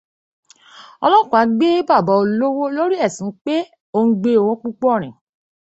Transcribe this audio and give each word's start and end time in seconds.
Ọlọ́pàá 1.05 1.43
gbé 1.57 1.69
bàbá 1.87 2.13
olówó 2.21 2.63
lórí 2.75 2.95
ẹ̀sùn 3.07 3.31
pé 3.45 3.55
ó 3.97 3.99
ń 4.05 4.09
gbé 4.21 4.31
owó 4.41 4.53
púpọ̀ 4.61 4.93
rìn. 5.01 5.15